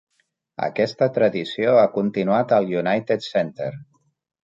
[0.67, 3.73] Aquesta tradició ha continuat al United Center.